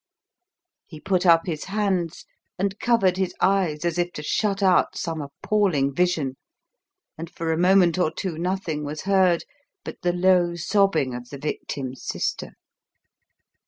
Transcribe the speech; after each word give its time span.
He 0.87 0.99
put 0.99 1.27
up 1.27 1.45
his 1.45 1.65
hands 1.65 2.25
and 2.57 2.79
covered 2.79 3.17
his 3.17 3.35
eyes 3.39 3.85
as 3.85 3.99
if 3.99 4.11
to 4.13 4.23
shut 4.23 4.63
out 4.63 4.97
some 4.97 5.21
appalling 5.21 5.93
vision, 5.93 6.37
and 7.19 7.29
for 7.29 7.51
a 7.51 7.55
moment 7.55 7.99
or 7.99 8.09
two 8.11 8.39
nothing 8.39 8.83
was 8.83 9.01
heard 9.03 9.43
but 9.83 10.01
the 10.01 10.11
low 10.11 10.55
sobbing 10.55 11.13
of 11.13 11.29
the 11.29 11.37
victim's 11.37 12.03
sister. 12.03 12.53